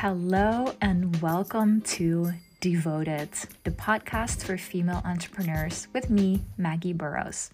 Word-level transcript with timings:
Hello, 0.00 0.72
and 0.80 1.20
welcome 1.20 1.80
to 1.80 2.30
Devoted, 2.60 3.30
the 3.64 3.72
podcast 3.72 4.44
for 4.44 4.56
female 4.56 5.02
entrepreneurs 5.04 5.88
with 5.92 6.08
me, 6.08 6.44
Maggie 6.56 6.92
Burrows. 6.92 7.50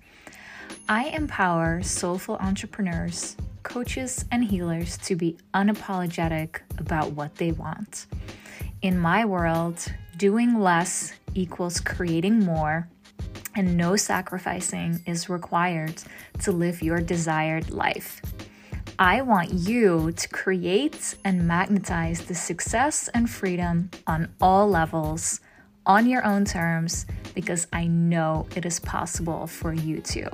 I 0.86 1.04
empower 1.06 1.82
soulful 1.82 2.36
entrepreneurs, 2.36 3.38
coaches, 3.62 4.26
and 4.30 4.44
healers 4.44 4.98
to 4.98 5.16
be 5.16 5.38
unapologetic 5.54 6.58
about 6.76 7.12
what 7.12 7.34
they 7.36 7.52
want. 7.52 8.08
In 8.82 8.98
my 8.98 9.24
world, 9.24 9.82
doing 10.18 10.60
less 10.60 11.14
equals 11.34 11.80
creating 11.80 12.40
more, 12.40 12.90
and 13.56 13.74
no 13.74 13.96
sacrificing 13.96 15.00
is 15.06 15.30
required 15.30 15.94
to 16.42 16.52
live 16.52 16.82
your 16.82 17.00
desired 17.00 17.70
life. 17.70 18.20
I 18.98 19.22
want 19.22 19.52
you 19.52 20.12
to 20.12 20.28
create 20.28 21.16
and 21.24 21.48
magnetize 21.48 22.26
the 22.26 22.34
success 22.36 23.08
and 23.08 23.28
freedom 23.28 23.90
on 24.06 24.32
all 24.40 24.68
levels, 24.70 25.40
on 25.84 26.08
your 26.08 26.24
own 26.24 26.44
terms, 26.44 27.04
because 27.34 27.66
I 27.72 27.88
know 27.88 28.46
it 28.54 28.64
is 28.64 28.78
possible 28.78 29.48
for 29.48 29.72
you 29.72 30.00
too. 30.00 30.28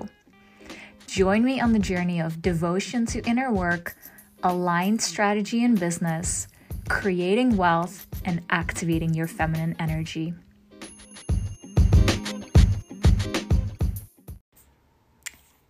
Join 1.06 1.42
me 1.42 1.58
on 1.58 1.72
the 1.72 1.78
journey 1.78 2.20
of 2.20 2.42
devotion 2.42 3.06
to 3.06 3.26
inner 3.26 3.50
work, 3.50 3.96
aligned 4.42 5.00
strategy 5.00 5.64
in 5.64 5.74
business, 5.74 6.46
creating 6.86 7.56
wealth, 7.56 8.06
and 8.26 8.42
activating 8.50 9.14
your 9.14 9.26
feminine 9.26 9.74
energy. 9.78 10.34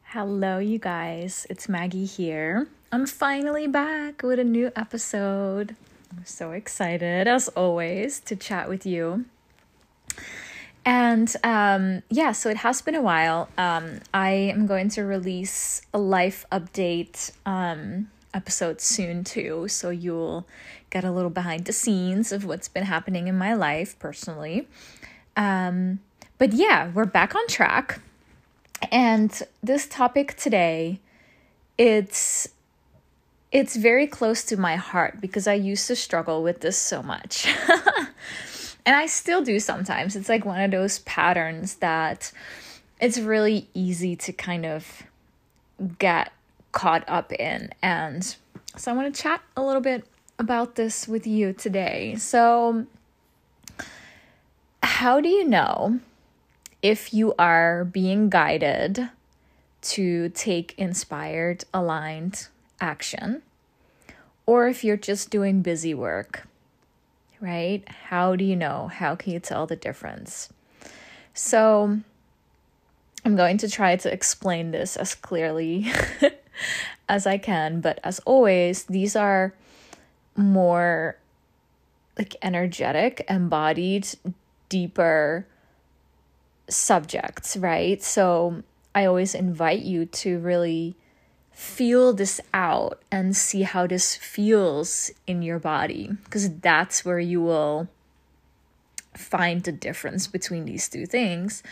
Hello, 0.03 0.59
you 0.59 0.81
guys. 0.81 1.47
It's 1.49 1.69
Maggie 1.69 2.05
here. 2.05 2.67
I'm 2.93 3.07
finally 3.07 3.69
back 3.69 4.25
with 4.25 4.41
a 4.41 4.45
new 4.45 4.73
episode. 4.75 5.77
I'm 6.11 6.25
so 6.25 6.51
excited, 6.51 7.29
as 7.29 7.47
always, 7.51 8.19
to 8.21 8.35
chat 8.35 8.69
with 8.69 8.85
you. 8.85 9.27
And 10.85 11.33
um, 11.45 12.03
yeah, 12.11 12.33
so 12.33 12.51
it 12.51 12.57
has 12.59 12.83
been 12.83 12.97
a 12.97 13.01
while. 13.03 13.49
Um, 13.57 14.01
I 14.13 14.31
am 14.31 14.67
going 14.67 14.89
to 14.91 15.03
release 15.03 15.83
a 15.95 16.01
life 16.01 16.45
update 16.51 17.31
um, 17.47 18.11
episode 18.35 18.81
soon, 18.81 19.23
too. 19.23 19.69
So 19.69 19.91
you'll 19.91 20.45
get 20.91 21.05
a 21.05 21.13
little 21.13 21.31
behind 21.31 21.67
the 21.67 21.73
scenes 21.73 22.33
of 22.33 22.45
what's 22.45 22.67
been 22.67 22.87
happening 22.87 23.29
in 23.29 23.39
my 23.39 23.55
life 23.55 23.97
personally. 24.01 24.67
Um, 25.37 26.01
but 26.39 26.53
yeah, 26.55 26.91
we're 26.93 27.05
back 27.05 27.37
on 27.37 27.47
track. 27.47 28.01
And 28.91 29.41
this 29.63 29.87
topic 29.87 30.37
today, 30.37 30.99
it's 31.79 32.49
it's 33.53 33.77
very 33.77 34.07
close 34.07 34.45
to 34.45 34.57
my 34.57 34.77
heart 34.77 35.21
because 35.21 35.47
I 35.47 35.55
used 35.55 35.87
to 35.89 35.97
struggle 35.97 36.43
with 36.43 36.61
this 36.61 36.79
so 36.79 37.03
much. 37.03 37.47
and 38.87 38.97
I 38.97 39.07
still 39.07 39.43
do 39.43 39.59
sometimes. 39.59 40.15
It's 40.15 40.29
like 40.29 40.45
one 40.45 40.61
of 40.61 40.71
those 40.71 41.01
patterns 41.01 41.77
that 41.77 42.31
it's 43.01 43.19
really 43.19 43.69
easy 43.75 44.15
to 44.17 44.33
kind 44.33 44.65
of 44.65 45.03
get 45.99 46.33
caught 46.73 47.05
up 47.09 47.33
in. 47.33 47.71
And 47.83 48.25
so 48.77 48.93
I 48.93 48.95
want 48.95 49.13
to 49.13 49.23
chat 49.23 49.43
a 49.57 49.63
little 49.63 49.83
bit 49.83 50.05
about 50.39 50.77
this 50.77 51.09
with 51.09 51.27
you 51.27 51.53
today. 51.53 52.15
So, 52.17 52.87
how 54.83 55.21
do 55.21 55.29
you 55.29 55.45
know 55.45 56.01
if 56.83 57.13
you 57.13 57.35
are 57.39 57.85
being 57.85 58.31
guided 58.31 59.11
to 59.83 60.29
take 60.31 60.75
inspired, 60.79 61.65
aligned 61.75 62.49
action, 62.81 63.43
or 64.47 64.69
if 64.69 64.83
you're 64.85 64.97
just 64.97 65.31
doing 65.31 65.63
busy 65.63 65.95
work, 65.95 66.47
right? 67.41 67.89
How 67.89 68.37
do 68.37 68.45
you 68.45 68.57
know? 68.57 68.89
How 68.89 69.15
can 69.15 69.33
you 69.33 69.41
tell 69.41 69.67
the 69.67 69.77
difference? 69.77 70.53
So, 71.35 72.01
I'm 73.25 73.37
going 73.37 73.59
to 73.59 73.69
try 73.69 73.97
to 73.97 74.13
explain 74.13 74.71
this 74.71 74.97
as 74.97 75.15
clearly 75.15 75.93
as 77.09 77.27
I 77.27 77.39
can, 77.39 77.81
but 77.81 78.01
as 78.03 78.19
always, 78.21 78.85
these 78.85 79.15
are 79.15 79.55
more 80.37 81.17
like 82.17 82.37
energetic, 82.43 83.25
embodied, 83.29 84.09
deeper 84.69 85.47
subjects, 86.69 87.57
right? 87.57 88.03
So 88.03 88.63
I 88.95 89.05
always 89.05 89.35
invite 89.35 89.81
you 89.81 90.07
to 90.07 90.39
really 90.39 90.97
feel 91.61 92.15
this 92.15 92.41
out 92.55 93.03
and 93.13 93.37
see 93.37 93.63
how 93.63 93.87
this 93.87 94.17
feels 94.17 95.11
in 95.27 95.43
your 95.43 95.59
body 95.59 96.09
because 96.25 96.49
that's 96.61 97.05
where 97.05 97.19
you 97.19 97.39
will 97.39 97.87
find 99.15 99.63
the 99.65 99.71
difference 99.71 100.27
between 100.27 100.65
these 100.65 100.89
two 100.89 101.05
things 101.05 101.63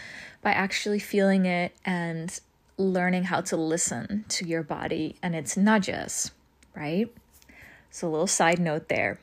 by 0.43 0.51
actually 0.51 0.99
feeling 0.99 1.47
it 1.47 1.75
and 1.87 2.39
learning 2.77 3.25
how 3.25 3.41
to 3.41 3.57
listen 3.57 4.27
to 4.29 4.47
your 4.47 4.63
body 4.63 5.17
and 5.23 5.35
its 5.35 5.57
nudges, 5.57 6.33
right? 6.77 7.11
So, 7.91 8.09
a 8.09 8.11
little 8.11 8.27
side 8.27 8.59
note 8.59 8.91
there. 8.91 9.19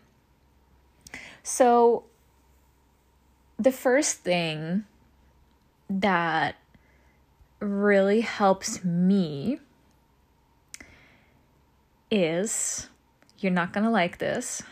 So, 1.44 2.06
the 3.60 3.72
first 3.72 4.22
thing 4.22 4.86
that 5.88 6.56
really 7.60 8.22
helps 8.22 8.84
me 8.84 9.60
is 12.12 12.90
you're 13.40 13.52
not 13.52 13.74
going 13.74 13.84
to 13.84 13.90
like 13.90 14.18
this 14.18 14.64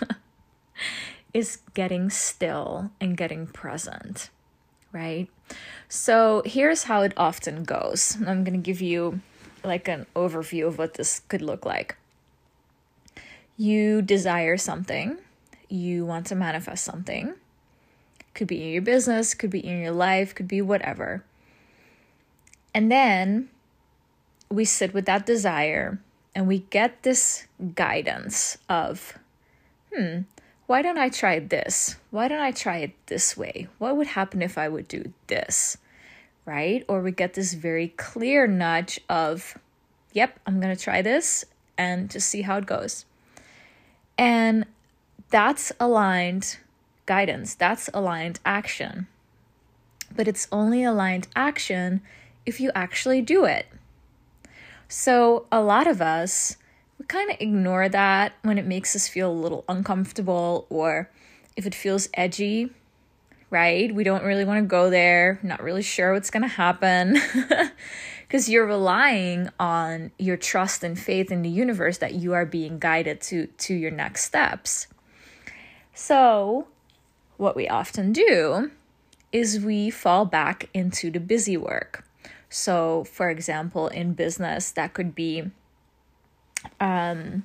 is 1.34 1.58
getting 1.74 2.10
still 2.10 2.90
and 3.00 3.16
getting 3.16 3.46
present, 3.46 4.30
right? 4.92 5.28
So 5.88 6.42
here's 6.44 6.84
how 6.84 7.02
it 7.02 7.12
often 7.16 7.64
goes. 7.64 8.16
I'm 8.16 8.44
going 8.44 8.60
to 8.60 8.64
give 8.64 8.80
you 8.80 9.20
like 9.64 9.88
an 9.88 10.06
overview 10.14 10.66
of 10.66 10.78
what 10.78 10.94
this 10.94 11.20
could 11.28 11.42
look 11.42 11.64
like. 11.64 11.96
You 13.56 14.02
desire 14.02 14.56
something, 14.56 15.18
you 15.68 16.04
want 16.04 16.26
to 16.26 16.34
manifest 16.34 16.84
something. 16.84 17.34
Could 18.34 18.46
be 18.46 18.62
in 18.62 18.72
your 18.72 18.82
business, 18.82 19.34
could 19.34 19.50
be 19.50 19.66
in 19.66 19.80
your 19.80 19.90
life, 19.90 20.34
could 20.34 20.46
be 20.46 20.62
whatever. 20.62 21.24
And 22.72 22.90
then 22.92 23.48
we 24.48 24.64
sit 24.64 24.94
with 24.94 25.06
that 25.06 25.26
desire 25.26 25.98
and 26.34 26.46
we 26.46 26.60
get 26.70 27.02
this 27.02 27.46
guidance 27.74 28.58
of, 28.68 29.18
hmm, 29.92 30.20
why 30.66 30.82
don't 30.82 30.98
I 30.98 31.08
try 31.08 31.38
this? 31.38 31.96
Why 32.10 32.28
don't 32.28 32.40
I 32.40 32.50
try 32.50 32.78
it 32.78 32.92
this 33.06 33.36
way? 33.36 33.68
What 33.78 33.96
would 33.96 34.08
happen 34.08 34.42
if 34.42 34.58
I 34.58 34.68
would 34.68 34.86
do 34.86 35.12
this? 35.26 35.78
Right? 36.44 36.84
Or 36.88 37.00
we 37.00 37.10
get 37.10 37.34
this 37.34 37.54
very 37.54 37.88
clear 37.96 38.46
nudge 38.46 39.00
of, 39.08 39.56
yep, 40.12 40.38
I'm 40.46 40.60
going 40.60 40.74
to 40.74 40.82
try 40.82 41.02
this 41.02 41.44
and 41.76 42.10
just 42.10 42.28
see 42.28 42.42
how 42.42 42.58
it 42.58 42.66
goes. 42.66 43.04
And 44.18 44.66
that's 45.30 45.72
aligned 45.80 46.58
guidance, 47.06 47.54
that's 47.54 47.88
aligned 47.94 48.40
action. 48.44 49.06
But 50.14 50.28
it's 50.28 50.48
only 50.52 50.84
aligned 50.84 51.28
action 51.34 52.02
if 52.44 52.60
you 52.60 52.70
actually 52.74 53.22
do 53.22 53.44
it. 53.44 53.66
So, 54.88 55.46
a 55.52 55.60
lot 55.60 55.86
of 55.86 56.00
us, 56.00 56.56
we 56.98 57.04
kind 57.04 57.30
of 57.30 57.36
ignore 57.40 57.90
that 57.90 58.32
when 58.42 58.56
it 58.56 58.64
makes 58.64 58.96
us 58.96 59.06
feel 59.06 59.30
a 59.30 59.32
little 59.32 59.64
uncomfortable 59.68 60.66
or 60.70 61.10
if 61.56 61.66
it 61.66 61.74
feels 61.74 62.08
edgy, 62.14 62.70
right? 63.50 63.94
We 63.94 64.02
don't 64.02 64.24
really 64.24 64.46
want 64.46 64.62
to 64.62 64.66
go 64.66 64.88
there, 64.88 65.40
not 65.42 65.62
really 65.62 65.82
sure 65.82 66.14
what's 66.14 66.30
going 66.30 66.42
to 66.42 66.48
happen. 66.48 67.18
Because 68.28 68.46
you're 68.46 68.66
relying 68.66 69.48
on 69.58 70.10
your 70.18 70.36
trust 70.36 70.84
and 70.84 70.98
faith 70.98 71.32
in 71.32 71.40
the 71.40 71.48
universe 71.48 71.96
that 71.96 72.12
you 72.12 72.34
are 72.34 72.44
being 72.44 72.78
guided 72.78 73.22
to, 73.22 73.46
to 73.46 73.74
your 73.74 73.90
next 73.90 74.24
steps. 74.24 74.86
So, 75.94 76.68
what 77.38 77.56
we 77.56 77.66
often 77.68 78.12
do 78.12 78.70
is 79.32 79.60
we 79.60 79.88
fall 79.88 80.26
back 80.26 80.68
into 80.74 81.10
the 81.10 81.20
busy 81.20 81.56
work. 81.56 82.04
So, 82.50 83.04
for 83.04 83.28
example, 83.28 83.88
in 83.88 84.14
business, 84.14 84.70
that 84.72 84.94
could 84.94 85.14
be 85.14 85.50
um, 86.80 87.44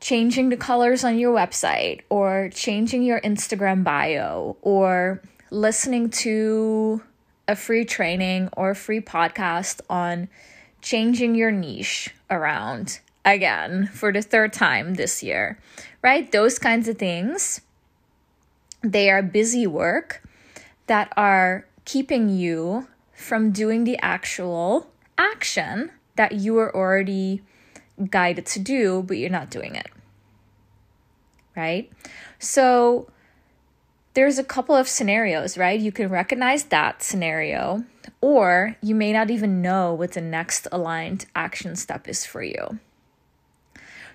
changing 0.00 0.48
the 0.48 0.56
colors 0.56 1.04
on 1.04 1.18
your 1.18 1.34
website, 1.34 2.02
or 2.08 2.50
changing 2.52 3.02
your 3.02 3.20
Instagram 3.20 3.84
bio, 3.84 4.56
or 4.62 5.22
listening 5.50 6.10
to 6.10 7.02
a 7.48 7.56
free 7.56 7.84
training 7.84 8.48
or 8.56 8.70
a 8.70 8.76
free 8.76 9.00
podcast 9.00 9.80
on 9.90 10.28
changing 10.80 11.34
your 11.34 11.50
niche 11.50 12.14
around 12.30 13.00
again 13.24 13.88
for 13.92 14.12
the 14.12 14.22
third 14.22 14.52
time 14.52 14.94
this 14.94 15.22
year, 15.22 15.58
right? 16.00 16.30
Those 16.30 16.58
kinds 16.58 16.88
of 16.88 16.96
things. 16.96 17.60
They 18.82 19.10
are 19.10 19.22
busy 19.22 19.66
work 19.66 20.22
that 20.86 21.12
are 21.16 21.66
keeping 21.84 22.28
you 22.28 22.86
from 23.20 23.52
doing 23.52 23.84
the 23.84 23.98
actual 24.02 24.90
action 25.18 25.90
that 26.16 26.32
you 26.32 26.58
are 26.58 26.74
already 26.74 27.42
guided 28.10 28.46
to 28.46 28.58
do, 28.58 29.02
but 29.02 29.16
you're 29.18 29.30
not 29.30 29.50
doing 29.50 29.74
it. 29.74 29.88
right? 31.56 31.90
So 32.38 33.08
there's 34.14 34.38
a 34.38 34.44
couple 34.44 34.74
of 34.74 34.88
scenarios, 34.88 35.56
right? 35.58 35.78
You 35.78 35.92
can 35.92 36.08
recognize 36.08 36.64
that 36.64 37.02
scenario, 37.02 37.84
or 38.20 38.76
you 38.82 38.94
may 38.94 39.12
not 39.12 39.30
even 39.30 39.62
know 39.62 39.94
what 39.94 40.12
the 40.12 40.20
next 40.20 40.66
aligned 40.72 41.26
action 41.34 41.76
step 41.76 42.08
is 42.08 42.24
for 42.24 42.42
you. 42.42 42.78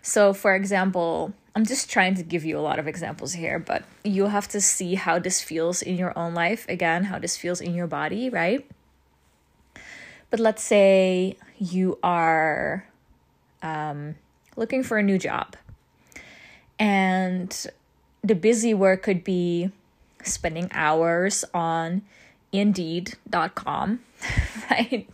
So, 0.01 0.33
for 0.33 0.55
example, 0.55 1.33
I'm 1.55 1.65
just 1.65 1.89
trying 1.89 2.15
to 2.15 2.23
give 2.23 2.45
you 2.45 2.59
a 2.59 2.61
lot 2.61 2.79
of 2.79 2.87
examples 2.87 3.33
here, 3.33 3.57
but 3.59 3.83
you'll 4.03 4.29
have 4.29 4.47
to 4.49 4.61
see 4.61 4.95
how 4.95 5.17
this 5.19 5.41
feels 5.41 5.81
in 5.81 5.97
your 5.97 6.17
own 6.17 6.33
life. 6.33 6.65
Again, 6.69 7.05
how 7.05 7.17
this 7.17 7.37
feels 7.37 7.61
in 7.61 7.73
your 7.73 7.87
body, 7.87 8.29
right? 8.29 8.65
But 10.35 10.41
let's 10.41 10.63
say 10.63 11.37
you 11.59 11.97
are 12.03 12.85
um, 13.63 14.15
looking 14.57 14.83
for 14.83 14.97
a 14.97 15.01
new 15.01 15.17
job, 15.17 15.55
and 16.77 17.67
the 18.21 18.35
busy 18.35 18.73
work 18.73 19.01
could 19.03 19.23
be 19.23 19.71
spending 20.25 20.67
hours 20.73 21.45
on 21.53 22.01
indeed.com, 22.51 24.01
right? 24.69 25.07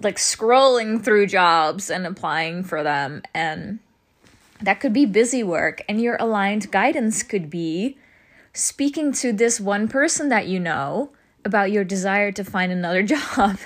Like 0.00 0.16
scrolling 0.16 1.04
through 1.04 1.28
jobs 1.28 1.88
and 1.88 2.04
applying 2.04 2.64
for 2.64 2.82
them. 2.82 3.22
And 3.32 3.78
that 4.60 4.80
could 4.80 4.92
be 4.92 5.06
busy 5.06 5.44
work. 5.44 5.82
And 5.88 6.00
your 6.00 6.16
aligned 6.16 6.72
guidance 6.72 7.22
could 7.22 7.48
be 7.48 7.96
speaking 8.52 9.12
to 9.12 9.32
this 9.32 9.60
one 9.60 9.86
person 9.86 10.30
that 10.30 10.48
you 10.48 10.58
know 10.58 11.10
about 11.44 11.70
your 11.70 11.84
desire 11.84 12.32
to 12.32 12.42
find 12.42 12.72
another 12.72 13.02
job. 13.04 13.56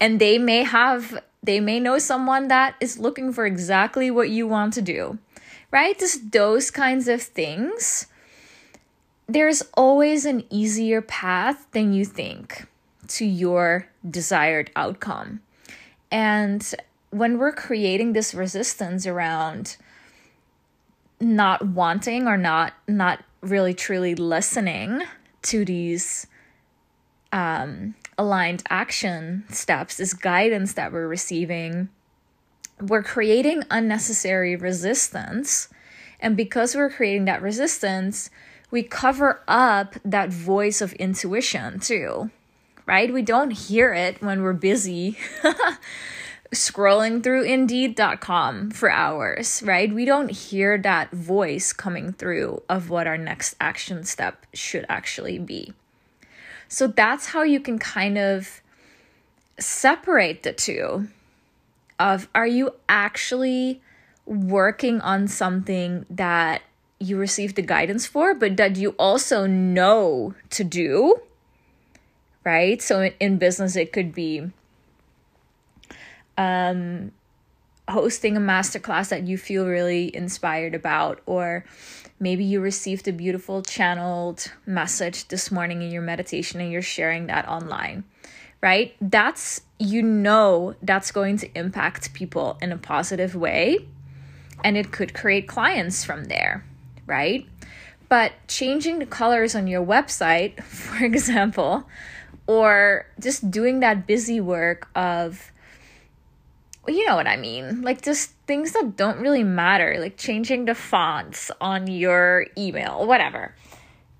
And 0.00 0.20
they 0.20 0.38
may 0.38 0.62
have, 0.62 1.22
they 1.42 1.60
may 1.60 1.80
know 1.80 1.98
someone 1.98 2.48
that 2.48 2.74
is 2.80 2.98
looking 2.98 3.32
for 3.32 3.46
exactly 3.46 4.10
what 4.10 4.30
you 4.30 4.46
want 4.46 4.74
to 4.74 4.82
do, 4.82 5.18
right? 5.70 5.98
Just 5.98 6.32
those 6.32 6.70
kinds 6.70 7.08
of 7.08 7.22
things 7.22 8.06
there's 9.28 9.62
always 9.74 10.24
an 10.24 10.44
easier 10.50 11.02
path 11.02 11.66
than 11.72 11.92
you 11.92 12.04
think 12.04 12.66
to 13.08 13.24
your 13.24 13.88
desired 14.08 14.70
outcome. 14.76 15.40
And 16.10 16.74
when 17.10 17.38
we're 17.38 17.52
creating 17.52 18.12
this 18.12 18.34
resistance 18.34 19.06
around 19.06 19.76
not 21.20 21.66
wanting 21.66 22.28
or 22.28 22.36
not 22.36 22.74
not 22.86 23.24
really 23.40 23.72
truly 23.72 24.14
listening 24.14 25.02
to 25.42 25.64
these 25.64 26.26
um, 27.32 27.94
aligned 28.18 28.62
action 28.68 29.44
steps, 29.50 29.96
this 29.96 30.14
guidance 30.14 30.72
that 30.74 30.92
we're 30.92 31.08
receiving, 31.08 31.88
we're 32.80 33.02
creating 33.02 33.62
unnecessary 33.70 34.56
resistance. 34.56 35.68
And 36.20 36.36
because 36.36 36.74
we're 36.74 36.90
creating 36.90 37.26
that 37.26 37.42
resistance, 37.42 38.30
we 38.70 38.82
cover 38.82 39.42
up 39.46 39.94
that 40.04 40.30
voice 40.30 40.80
of 40.80 40.92
intuition 40.94 41.78
too, 41.80 42.30
right? 42.84 43.12
We 43.12 43.22
don't 43.22 43.50
hear 43.50 43.92
it 43.92 44.22
when 44.22 44.42
we're 44.42 44.52
busy 44.52 45.16
scrolling 46.54 47.22
through 47.22 47.42
indeed.com 47.42 48.70
for 48.70 48.90
hours, 48.90 49.62
right? 49.64 49.92
We 49.92 50.04
don't 50.04 50.30
hear 50.30 50.78
that 50.78 51.10
voice 51.10 51.72
coming 51.72 52.12
through 52.12 52.62
of 52.68 52.90
what 52.90 53.06
our 53.06 53.18
next 53.18 53.54
action 53.60 54.04
step 54.04 54.46
should 54.52 54.86
actually 54.88 55.38
be. 55.38 55.74
So 56.68 56.86
that's 56.86 57.26
how 57.26 57.42
you 57.42 57.60
can 57.60 57.78
kind 57.78 58.18
of 58.18 58.60
separate 59.58 60.42
the 60.42 60.52
two 60.52 61.08
of 61.98 62.28
are 62.34 62.46
you 62.46 62.72
actually 62.88 63.80
working 64.26 65.00
on 65.00 65.28
something 65.28 66.04
that 66.10 66.62
you 66.98 67.16
received 67.16 67.56
the 67.56 67.62
guidance 67.62 68.06
for, 68.06 68.34
but 68.34 68.56
that 68.56 68.76
you 68.76 68.90
also 68.98 69.46
know 69.46 70.34
to 70.50 70.64
do, 70.64 71.20
right? 72.44 72.80
So 72.82 73.02
in, 73.02 73.12
in 73.20 73.38
business, 73.38 73.76
it 73.76 73.92
could 73.92 74.14
be 74.14 74.50
um, 76.36 77.12
hosting 77.88 78.36
a 78.36 78.40
masterclass 78.40 79.08
that 79.10 79.26
you 79.26 79.38
feel 79.38 79.66
really 79.66 80.14
inspired 80.14 80.74
about, 80.74 81.20
or 81.26 81.64
maybe 82.18 82.44
you 82.44 82.60
received 82.60 83.06
a 83.08 83.12
beautiful 83.12 83.62
channeled 83.62 84.50
message 84.64 85.28
this 85.28 85.50
morning 85.50 85.82
in 85.82 85.90
your 85.90 86.02
meditation 86.02 86.60
and 86.60 86.72
you're 86.72 86.82
sharing 86.82 87.26
that 87.26 87.48
online, 87.48 88.04
right? 88.60 88.94
That's, 89.00 89.60
you 89.78 90.02
know, 90.02 90.74
that's 90.82 91.10
going 91.10 91.36
to 91.38 91.58
impact 91.58 92.12
people 92.12 92.58
in 92.60 92.72
a 92.72 92.78
positive 92.78 93.34
way. 93.34 93.86
And 94.64 94.76
it 94.76 94.90
could 94.90 95.14
create 95.14 95.46
clients 95.46 96.02
from 96.04 96.24
there 96.24 96.64
right? 97.06 97.46
But 98.08 98.32
changing 98.48 98.98
the 98.98 99.06
colors 99.06 99.54
on 99.54 99.66
your 99.66 99.84
website, 99.84 100.62
for 100.64 101.04
example, 101.04 101.88
or 102.46 103.06
just 103.18 103.50
doing 103.50 103.80
that 103.80 104.06
busy 104.06 104.40
work 104.40 104.88
of, 104.94 105.52
you 106.88 107.06
know 107.06 107.16
what 107.16 107.26
I 107.26 107.36
mean? 107.36 107.82
Like 107.82 108.02
just 108.02 108.30
things 108.46 108.72
that 108.72 108.96
don't 108.96 109.18
really 109.18 109.44
matter, 109.44 109.96
like 109.98 110.16
changing 110.16 110.66
the 110.66 110.74
fonts 110.74 111.50
on 111.60 111.86
your 111.86 112.46
email, 112.56 113.06
whatever. 113.06 113.54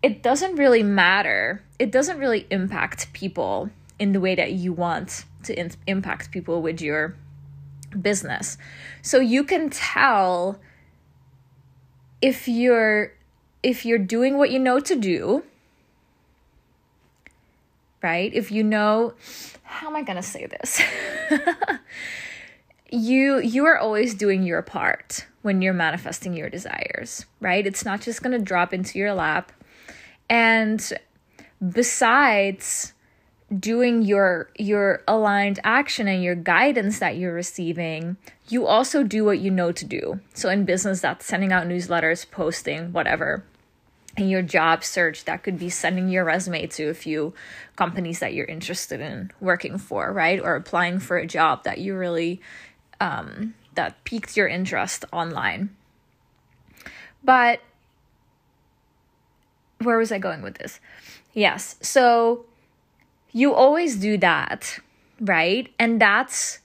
It 0.03 0.23
doesn't 0.23 0.57
really 0.57 0.83
matter. 0.83 1.63
It 1.79 1.91
doesn't 1.91 2.19
really 2.19 2.47
impact 2.51 3.13
people 3.13 3.71
in 3.99 4.13
the 4.13 4.21
way 4.21 4.35
that 4.35 4.53
you 4.53 4.73
want 4.73 5.25
to 5.45 5.59
in- 5.59 5.73
impact 5.87 6.31
people 6.31 6.63
with 6.63 6.81
your 6.81 7.17
business. 8.01 8.59
So 9.03 9.19
you 9.19 9.45
can 9.45 9.71
tell 9.71 10.61
if 12.21 12.49
you're 12.49 13.13
if 13.63 13.85
you're 13.85 13.99
doing 13.99 14.39
what 14.39 14.51
you 14.51 14.59
know 14.59 14.81
to 14.81 14.97
do 14.97 15.43
right 18.03 18.33
if 18.35 18.51
you 18.51 18.63
know 18.63 19.13
how 19.63 19.89
am 19.89 19.97
i 19.97 20.03
going 20.03 20.17
to 20.17 20.23
say 20.23 20.47
this 20.47 20.81
you 22.91 23.39
you 23.41 23.65
are 23.65 23.79
always 23.79 24.15
doing 24.15 24.43
your 24.43 24.63
part 24.63 25.27
when 25.43 25.63
you're 25.63 25.75
manifesting 25.75 26.35
your 26.35 26.51
desires 26.51 27.27
right? 27.41 27.67
It's 27.67 27.85
not 27.85 28.01
just 28.01 28.23
going 28.23 28.37
to 28.37 28.45
drop 28.45 28.75
into 28.75 28.99
your 28.99 29.15
lap. 29.15 29.53
And 30.29 30.93
besides 31.73 32.93
doing 33.61 34.03
your 34.03 34.51
your 34.59 35.03
aligned 35.07 35.61
action 35.63 36.09
and 36.09 36.21
your 36.23 36.35
guidance 36.35 36.99
that 36.99 37.17
you're 37.17 37.33
receiving 37.33 38.17
you 38.49 38.67
also 38.67 39.05
do 39.05 39.25
what 39.25 39.39
you 39.39 39.53
know 39.53 39.71
to 39.71 39.85
do. 39.85 40.21
So 40.35 40.49
in 40.51 40.65
business 40.65 41.01
that's 41.01 41.25
sending 41.25 41.53
out 41.53 41.67
newsletters 41.67 42.29
posting 42.29 42.93
whatever. 42.93 43.45
In 44.17 44.29
your 44.29 44.43
job 44.43 44.83
search 44.83 45.25
that 45.27 45.45
could 45.45 45.61
be 45.61 45.71
sending 45.71 46.09
your 46.09 46.25
resume 46.25 46.67
to 46.67 46.89
a 46.89 46.95
few 46.95 47.35
companies 47.77 48.19
that 48.19 48.35
you're 48.35 48.47
interested 48.47 49.01
in 49.01 49.31
working 49.41 49.79
for 49.79 50.13
right? 50.13 50.41
Or 50.41 50.57
applying 50.57 50.99
for 50.99 51.17
a 51.17 51.27
job 51.27 51.63
that 51.63 51.79
you 51.79 51.95
really 51.95 52.41
um, 53.01 53.55
that 53.75 54.03
piqued 54.05 54.37
your 54.37 54.49
interest 54.49 55.05
online 55.13 55.75
but 57.23 57.61
where 59.81 59.99
was 59.99 60.11
i 60.13 60.19
going 60.19 60.43
with 60.43 60.57
this 60.59 60.81
yes 61.35 61.77
so 61.81 62.45
you 63.37 63.53
always 63.53 63.97
do 63.97 64.17
that, 64.17 64.79
right? 65.21 65.69
And 65.79 66.01
that's, 66.01 66.61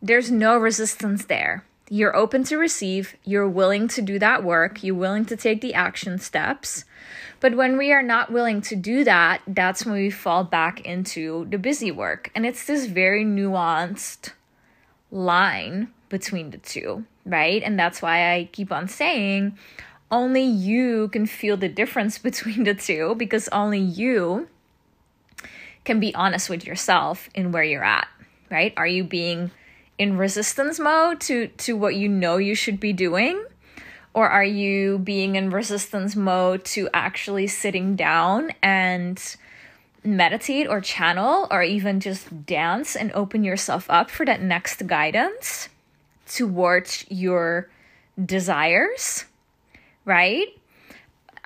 there's 0.00 0.30
no 0.30 0.56
resistance 0.56 1.26
there. 1.26 1.62
You're 1.90 2.16
open 2.16 2.42
to 2.44 2.56
receive, 2.56 3.14
you're 3.22 3.46
willing 3.46 3.88
to 3.88 4.00
do 4.00 4.18
that 4.18 4.42
work, 4.42 4.82
you're 4.82 4.94
willing 4.94 5.26
to 5.26 5.36
take 5.36 5.60
the 5.60 5.74
action 5.74 6.18
steps. 6.18 6.86
But 7.38 7.54
when 7.54 7.76
we 7.76 7.92
are 7.92 8.02
not 8.02 8.32
willing 8.32 8.62
to 8.62 8.76
do 8.76 9.04
that, 9.04 9.42
that's 9.46 9.84
when 9.84 9.96
we 9.96 10.08
fall 10.08 10.42
back 10.42 10.80
into 10.80 11.46
the 11.50 11.58
busy 11.58 11.90
work. 11.90 12.30
And 12.34 12.46
it's 12.46 12.64
this 12.64 12.86
very 12.86 13.22
nuanced 13.22 14.32
line 15.14 15.88
between 16.08 16.50
the 16.50 16.58
two, 16.58 17.04
right? 17.24 17.62
And 17.62 17.78
that's 17.78 18.02
why 18.02 18.34
I 18.34 18.48
keep 18.52 18.70
on 18.72 18.88
saying 18.88 19.56
only 20.10 20.42
you 20.42 21.08
can 21.08 21.26
feel 21.26 21.56
the 21.56 21.68
difference 21.68 22.18
between 22.28 22.64
the 22.64 22.74
two 22.74 23.14
because 23.14 23.48
only 23.48 23.78
you 23.78 24.48
can 25.84 26.00
be 26.00 26.14
honest 26.14 26.50
with 26.50 26.66
yourself 26.66 27.28
in 27.34 27.52
where 27.52 27.62
you're 27.62 27.84
at, 27.84 28.08
right? 28.50 28.72
Are 28.76 28.86
you 28.86 29.04
being 29.04 29.50
in 29.96 30.18
resistance 30.18 30.78
mode 30.78 31.20
to 31.20 31.46
to 31.48 31.76
what 31.76 31.94
you 31.94 32.08
know 32.08 32.36
you 32.36 32.54
should 32.54 32.80
be 32.80 32.92
doing? 32.92 33.44
Or 34.12 34.28
are 34.28 34.44
you 34.44 34.98
being 34.98 35.34
in 35.34 35.50
resistance 35.50 36.14
mode 36.14 36.64
to 36.66 36.88
actually 36.94 37.48
sitting 37.48 37.96
down 37.96 38.52
and 38.62 39.20
meditate 40.04 40.68
or 40.68 40.80
channel 40.80 41.46
or 41.50 41.62
even 41.62 42.00
just 42.00 42.46
dance 42.46 42.94
and 42.94 43.10
open 43.12 43.44
yourself 43.44 43.86
up 43.88 44.10
for 44.10 44.26
that 44.26 44.42
next 44.42 44.86
guidance 44.86 45.68
towards 46.26 47.04
your 47.08 47.68
desires, 48.24 49.24
right? 50.04 50.48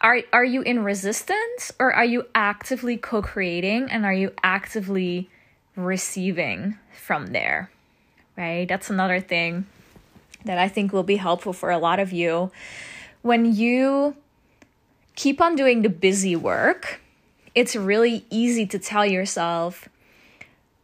are 0.00 0.20
are 0.32 0.44
you 0.44 0.62
in 0.62 0.84
resistance 0.84 1.72
or 1.80 1.92
are 1.92 2.04
you 2.04 2.24
actively 2.32 2.96
co-creating 2.96 3.90
and 3.90 4.04
are 4.04 4.14
you 4.14 4.32
actively 4.44 5.28
receiving 5.74 6.78
from 6.92 7.26
there 7.32 7.68
right 8.36 8.68
that's 8.68 8.90
another 8.90 9.18
thing 9.18 9.66
that 10.44 10.56
i 10.56 10.68
think 10.68 10.92
will 10.92 11.02
be 11.02 11.16
helpful 11.16 11.52
for 11.52 11.72
a 11.72 11.78
lot 11.78 11.98
of 11.98 12.12
you 12.12 12.48
when 13.22 13.44
you 13.44 14.14
keep 15.18 15.40
on 15.40 15.56
doing 15.56 15.82
the 15.82 15.88
busy 15.88 16.36
work, 16.36 17.00
it's 17.58 17.74
really 17.74 18.24
easy 18.30 18.66
to 18.66 18.78
tell 18.78 19.04
yourself, 19.04 19.88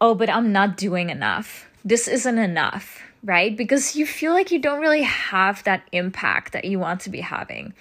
oh, 0.00 0.14
but 0.14 0.28
I'm 0.28 0.50
not 0.50 0.76
doing 0.76 1.08
enough. 1.08 1.68
This 1.84 2.08
isn't 2.08 2.38
enough, 2.38 3.00
right? 3.22 3.56
Because 3.56 3.94
you 3.94 4.06
feel 4.06 4.32
like 4.32 4.50
you 4.50 4.58
don't 4.58 4.80
really 4.80 5.02
have 5.02 5.62
that 5.64 5.86
impact 5.92 6.52
that 6.52 6.64
you 6.64 6.80
want 6.80 7.00
to 7.02 7.10
be 7.10 7.20
having. 7.20 7.74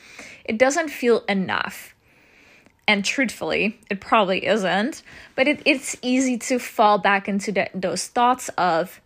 It 0.45 0.59
doesn't 0.59 0.89
feel 0.89 1.23
enough. 1.27 1.95
And 2.87 3.03
truthfully, 3.03 3.79
it 3.89 3.99
probably 3.99 4.45
isn't. 4.45 5.01
But 5.35 5.47
it, 5.47 5.61
it's 5.65 5.95
easy 6.03 6.37
to 6.37 6.59
fall 6.59 6.99
back 6.99 7.27
into 7.27 7.51
the, 7.51 7.69
those 7.73 8.07
thoughts 8.07 8.49
of, 8.57 9.01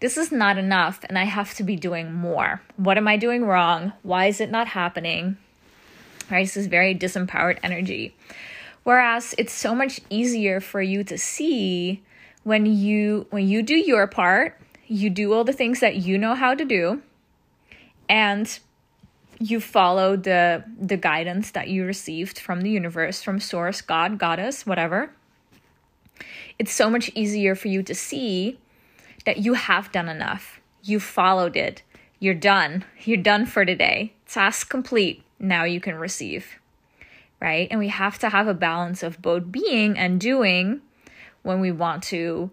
this 0.00 0.16
is 0.16 0.32
not 0.32 0.56
enough 0.56 1.04
and 1.04 1.18
I 1.18 1.24
have 1.24 1.52
to 1.54 1.62
be 1.62 1.76
doing 1.76 2.12
more. 2.12 2.62
What 2.76 2.96
am 2.96 3.08
I 3.08 3.16
doing 3.16 3.44
wrong? 3.44 3.92
Why 4.02 4.26
is 4.26 4.40
it 4.40 4.50
not 4.50 4.68
happening? 4.68 5.36
Right? 6.30 6.44
This 6.44 6.56
is 6.56 6.68
very 6.68 6.94
disempowered 6.94 7.58
energy. 7.62 8.14
Whereas 8.86 9.34
it's 9.36 9.52
so 9.52 9.74
much 9.74 10.00
easier 10.10 10.60
for 10.60 10.80
you 10.80 11.02
to 11.02 11.18
see 11.18 12.04
when 12.44 12.66
you 12.66 13.26
when 13.30 13.48
you 13.48 13.60
do 13.60 13.74
your 13.74 14.06
part, 14.06 14.60
you 14.86 15.10
do 15.10 15.32
all 15.32 15.42
the 15.42 15.52
things 15.52 15.80
that 15.80 15.96
you 15.96 16.16
know 16.16 16.36
how 16.36 16.54
to 16.54 16.64
do, 16.64 17.02
and 18.08 18.46
you 19.40 19.58
follow 19.58 20.14
the 20.14 20.62
the 20.80 20.96
guidance 20.96 21.50
that 21.50 21.66
you 21.66 21.84
received 21.84 22.38
from 22.38 22.60
the 22.60 22.70
universe, 22.70 23.24
from 23.24 23.40
source, 23.40 23.80
God, 23.80 24.20
goddess, 24.20 24.64
whatever. 24.64 25.10
It's 26.56 26.72
so 26.72 26.88
much 26.88 27.10
easier 27.16 27.56
for 27.56 27.66
you 27.66 27.82
to 27.82 27.92
see 27.92 28.56
that 29.24 29.38
you 29.38 29.54
have 29.54 29.90
done 29.90 30.08
enough. 30.08 30.60
You 30.84 31.00
followed 31.00 31.56
it. 31.56 31.82
You're 32.20 32.34
done. 32.34 32.84
You're 33.02 33.16
done 33.16 33.46
for 33.46 33.64
today. 33.64 34.12
Task 34.28 34.70
complete. 34.70 35.24
Now 35.40 35.64
you 35.64 35.80
can 35.80 35.96
receive 35.96 36.60
right? 37.40 37.68
And 37.70 37.78
we 37.78 37.88
have 37.88 38.18
to 38.20 38.28
have 38.30 38.48
a 38.48 38.54
balance 38.54 39.02
of 39.02 39.20
both 39.20 39.50
being 39.50 39.98
and 39.98 40.20
doing 40.20 40.80
when 41.42 41.60
we 41.60 41.72
want 41.72 42.02
to 42.04 42.50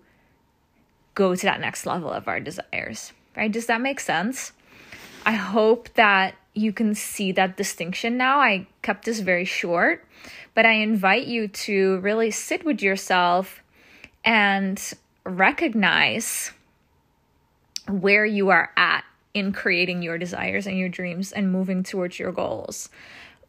go 1.15 1.35
to 1.35 1.45
that 1.45 1.61
next 1.61 1.85
level 1.85 2.09
of 2.09 2.27
our 2.27 2.39
desires, 2.39 3.13
right? 3.35 3.51
Does 3.51 3.67
that 3.67 3.81
make 3.81 3.99
sense? 3.99 4.51
I 5.25 5.33
hope 5.33 5.93
that 5.93 6.35
you 6.53 6.73
can 6.73 6.93
see 6.93 7.31
that 7.31 7.57
distinction 7.57 8.17
now. 8.17 8.39
I 8.39 8.67
kept 8.81 9.05
this 9.05 9.19
very 9.19 9.45
short, 9.45 10.05
but 10.53 10.65
I 10.65 10.73
invite 10.73 11.25
you 11.25 11.47
to 11.47 11.97
really 11.99 12.29
sit 12.31 12.63
with 12.63 12.81
yourself 12.81 13.63
and 14.23 14.81
recognize 15.25 16.51
where 17.87 18.25
you 18.25 18.49
are 18.49 18.71
at 18.77 19.03
in 19.33 19.51
creating 19.51 20.01
your 20.01 20.17
desires 20.17 20.67
and 20.67 20.77
your 20.77 20.89
dreams 20.89 21.31
and 21.31 21.51
moving 21.51 21.83
towards 21.83 22.19
your 22.19 22.31
goals 22.31 22.89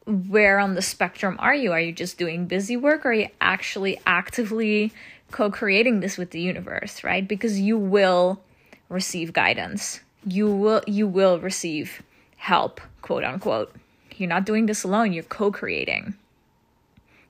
where 0.06 0.58
on 0.58 0.74
the 0.74 0.82
spectrum 0.82 1.36
are 1.38 1.54
you? 1.54 1.72
Are 1.72 1.80
you 1.80 1.92
just 1.92 2.18
doing 2.18 2.46
busy 2.46 2.76
work 2.76 3.04
or 3.06 3.10
are 3.10 3.14
you 3.14 3.28
actually 3.40 4.00
actively 4.06 4.92
co 5.30 5.50
creating 5.50 6.00
this 6.00 6.18
with 6.18 6.30
the 6.30 6.40
universe, 6.40 7.02
right? 7.02 7.26
Because 7.26 7.60
you 7.60 7.78
will 7.78 8.40
receive 8.88 9.32
guidance. 9.32 10.00
You 10.26 10.50
will 10.50 10.82
you 10.86 11.06
will 11.06 11.38
receive 11.40 12.02
help, 12.36 12.80
quote 13.02 13.24
unquote. 13.24 13.74
You're 14.16 14.28
not 14.28 14.46
doing 14.46 14.66
this 14.66 14.84
alone, 14.84 15.12
you're 15.12 15.24
co-creating. 15.24 16.14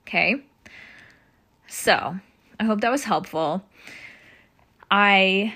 Okay? 0.03 0.43
So, 1.67 2.19
I 2.59 2.63
hope 2.63 2.81
that 2.81 2.91
was 2.91 3.05
helpful. 3.05 3.63
I 4.91 5.55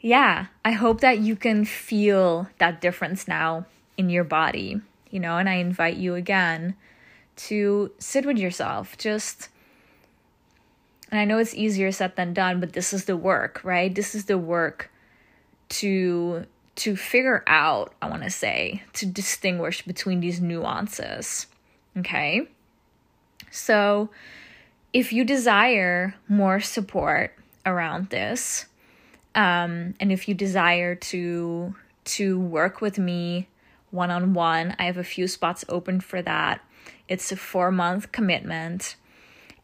yeah, 0.00 0.46
I 0.64 0.72
hope 0.72 1.02
that 1.02 1.18
you 1.18 1.36
can 1.36 1.64
feel 1.64 2.48
that 2.58 2.80
difference 2.80 3.28
now 3.28 3.66
in 3.96 4.08
your 4.08 4.24
body 4.24 4.80
you 5.10 5.20
know, 5.20 5.38
and 5.38 5.48
I 5.48 5.54
invite 5.54 5.96
you 5.96 6.14
again 6.14 6.74
to 7.36 7.90
sit 7.98 8.26
with 8.26 8.38
yourself. 8.38 8.96
Just, 8.98 9.48
and 11.10 11.20
I 11.20 11.24
know 11.24 11.38
it's 11.38 11.54
easier 11.54 11.92
said 11.92 12.16
than 12.16 12.34
done, 12.34 12.60
but 12.60 12.72
this 12.72 12.92
is 12.92 13.04
the 13.04 13.16
work, 13.16 13.60
right? 13.64 13.94
This 13.94 14.14
is 14.14 14.26
the 14.26 14.38
work 14.38 14.90
to 15.70 16.46
to 16.76 16.96
figure 16.96 17.42
out, 17.46 17.92
I 18.00 18.08
want 18.08 18.22
to 18.22 18.30
say, 18.30 18.82
to 18.94 19.04
distinguish 19.04 19.82
between 19.82 20.20
these 20.20 20.40
nuances. 20.40 21.46
Okay? 21.98 22.48
So, 23.50 24.08
if 24.92 25.12
you 25.12 25.24
desire 25.24 26.14
more 26.26 26.60
support 26.60 27.34
around 27.66 28.08
this, 28.08 28.66
um, 29.34 29.94
and 30.00 30.10
if 30.10 30.28
you 30.28 30.34
desire 30.34 30.94
to 30.94 31.74
to 32.04 32.40
work 32.40 32.80
with 32.80 32.98
me 32.98 33.48
one 33.90 34.10
on 34.10 34.34
one. 34.34 34.74
I 34.78 34.84
have 34.84 34.96
a 34.96 35.04
few 35.04 35.26
spots 35.26 35.64
open 35.68 36.00
for 36.00 36.22
that. 36.22 36.64
It's 37.08 37.32
a 37.32 37.36
four 37.36 37.70
month 37.70 38.12
commitment, 38.12 38.96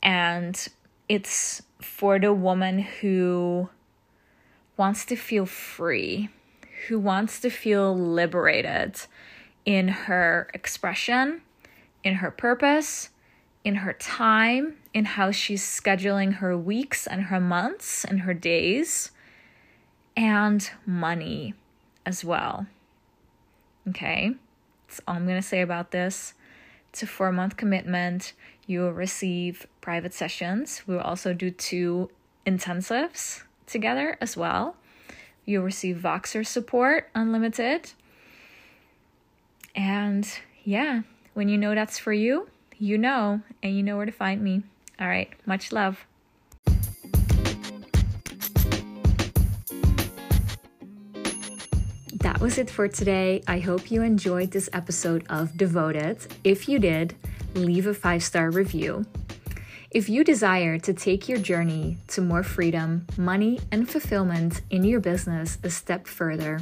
and 0.03 0.69
it's 1.09 1.63
for 1.81 2.19
the 2.19 2.33
woman 2.33 2.81
who 2.81 3.69
wants 4.77 5.05
to 5.07 5.17
feel 5.17 5.47
free, 5.47 6.29
who 6.89 6.99
wants 6.99 7.41
to 7.41 7.51
feel 7.51 7.97
liberated 7.97 9.01
in 9.65 9.89
her 9.89 10.49
expression, 10.55 11.43
in 12.05 12.17
her 12.17 12.31
purpose, 12.31 13.11
in 13.65 13.77
her 13.77 13.93
time, 13.93 14.77
in 14.95 15.05
how 15.05 15.31
she's 15.31 15.63
scheduling 15.63 16.35
her 16.35 16.57
weeks 16.57 17.07
and 17.07 17.25
her 17.25 17.41
months 17.41 18.05
and 18.05 18.21
her 18.21 18.35
days, 18.35 19.11
and 20.17 20.71
money 20.87 21.55
as 22.05 22.25
well. 22.25 22.67
Okay, 23.89 24.33
that's 24.87 25.01
all 25.07 25.15
I'm 25.15 25.27
going 25.27 25.41
to 25.41 25.47
say 25.47 25.61
about 25.61 25.91
this. 25.91 26.35
It's 26.91 27.03
a 27.03 27.07
four 27.07 27.31
month 27.31 27.57
commitment. 27.57 28.33
You 28.67 28.81
will 28.81 28.93
receive 28.93 29.67
private 29.81 30.13
sessions. 30.13 30.83
We 30.87 30.95
will 30.95 31.03
also 31.03 31.33
do 31.33 31.51
two 31.51 32.11
intensives 32.47 33.43
together 33.67 34.17
as 34.21 34.37
well. 34.37 34.77
You'll 35.45 35.63
receive 35.63 35.99
Voxer 35.99 36.45
support 36.45 37.09
unlimited. 37.15 37.93
And 39.75 40.29
yeah, 40.65 41.03
when 41.35 41.49
you 41.49 41.59
know 41.59 41.75
that's 41.75 41.99
for 41.99 42.13
you, 42.13 42.49
you 42.79 42.99
know, 42.99 43.43
and 43.63 43.77
you 43.77 43.83
know 43.83 43.97
where 43.97 44.07
to 44.07 44.13
find 44.13 44.43
me. 44.43 44.63
All 44.99 45.07
right, 45.07 45.31
much 45.45 45.71
love. 45.71 46.07
Was 52.47 52.59
it 52.59 52.71
for 52.71 52.87
today. 52.87 53.43
I 53.49 53.59
hope 53.59 53.91
you 53.91 54.03
enjoyed 54.03 54.53
this 54.53 54.71
episode 54.73 55.27
of 55.29 55.57
Devoted. 55.57 56.19
If 56.45 56.69
you 56.69 56.79
did, 56.79 57.17
leave 57.57 57.89
a 57.89 57.93
five 57.93 58.23
star 58.23 58.53
review. 58.53 59.05
If 59.91 60.09
you 60.09 60.23
desire 60.23 60.79
to 60.79 60.95
take 60.95 61.29
your 61.29 61.39
journey 61.39 61.99
to 62.07 62.21
more 62.21 62.45
freedom, 62.45 63.05
money, 63.19 63.59
and 63.73 63.91
fulfillment 63.91 64.61
in 64.71 64.85
your 64.85 65.01
business 65.01 65.59
a 65.65 65.71
step 65.71 66.07
further, 66.07 66.61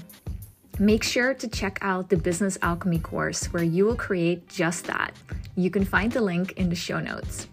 make 0.79 1.05
sure 1.05 1.35
to 1.35 1.49
check 1.49 1.79
out 1.83 2.09
the 2.09 2.17
Business 2.17 2.57
Alchemy 2.62 3.00
course 3.00 3.53
where 3.53 3.62
you 3.62 3.85
will 3.85 3.95
create 3.95 4.49
just 4.49 4.87
that. 4.87 5.12
You 5.55 5.71
can 5.71 5.85
find 5.85 6.11
the 6.11 6.23
link 6.23 6.53
in 6.53 6.71
the 6.71 6.75
show 6.76 6.99
notes. 6.99 7.47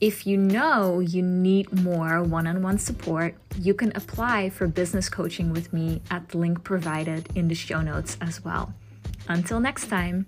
If 0.00 0.26
you 0.26 0.38
know 0.38 1.00
you 1.00 1.20
need 1.20 1.84
more 1.84 2.22
one 2.22 2.46
on 2.46 2.62
one 2.62 2.78
support, 2.78 3.34
you 3.58 3.74
can 3.74 3.92
apply 3.94 4.48
for 4.48 4.66
business 4.66 5.10
coaching 5.10 5.52
with 5.52 5.74
me 5.74 6.00
at 6.10 6.30
the 6.30 6.38
link 6.38 6.64
provided 6.64 7.28
in 7.34 7.48
the 7.48 7.54
show 7.54 7.82
notes 7.82 8.16
as 8.22 8.42
well. 8.42 8.72
Until 9.28 9.60
next 9.60 9.88
time. 9.88 10.26